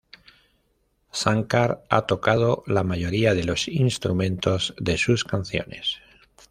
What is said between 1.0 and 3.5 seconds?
Shankar ha tocado la mayoría de